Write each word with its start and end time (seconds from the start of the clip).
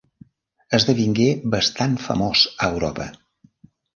Esdevingué 0.77 1.27
bastant 1.57 1.93
famós 2.07 2.45
a 2.67 2.73
Europa. 2.73 3.09